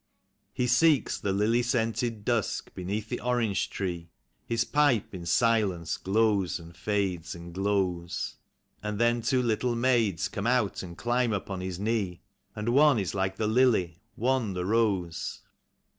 He 0.51 0.65
seeks 0.65 1.19
the 1.19 1.31
lily 1.31 1.61
scented 1.61 2.25
dusk 2.25 2.73
beneath 2.73 3.07
the 3.07 3.19
orange 3.21 3.69
tree; 3.69 4.09
His 4.47 4.63
pipe 4.65 5.13
in 5.13 5.27
silence 5.27 5.95
glows 5.97 6.57
and 6.57 6.75
fades 6.75 7.35
and 7.35 7.53
glows; 7.53 8.37
THE 8.81 8.87
YOUNGER 8.87 8.93
SON. 8.93 8.93
61 8.93 8.93
And 8.93 8.99
then 8.99 9.21
two 9.21 9.43
little 9.43 9.75
maids 9.75 10.27
come 10.27 10.47
out 10.47 10.81
and 10.81 10.97
climb 10.97 11.31
upon 11.31 11.61
his 11.61 11.77
knee, 11.79 12.23
And 12.55 12.69
one 12.69 12.97
is 12.97 13.13
like 13.13 13.35
the 13.37 13.45
lily, 13.45 14.01
one 14.15 14.53
the 14.55 14.65
rose. 14.65 15.41